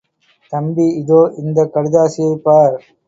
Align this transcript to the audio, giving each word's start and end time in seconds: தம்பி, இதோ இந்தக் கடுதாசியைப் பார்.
தம்பி, 0.53 0.85
இதோ 1.01 1.19
இந்தக் 1.37 1.73
கடுதாசியைப் 1.73 2.43
பார். 2.43 2.77